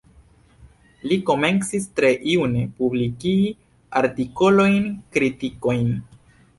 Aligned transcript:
Li 1.11 1.17
komencis 1.27 1.85
tre 1.99 2.11
june 2.33 2.65
publikigi 2.81 3.55
artikolojn, 4.03 4.93
kritikojn. 5.17 5.99